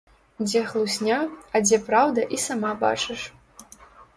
[0.45, 1.17] Дзе хлусня,
[1.53, 3.21] а дзе праўда і сама бачыш.